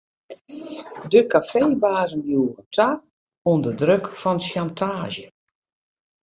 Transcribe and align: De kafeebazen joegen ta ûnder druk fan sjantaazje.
De 1.11 1.19
kafeebazen 1.31 2.21
joegen 2.31 2.65
ta 2.75 2.87
ûnder 3.51 3.73
druk 3.79 4.05
fan 4.21 4.39
sjantaazje. 4.47 5.27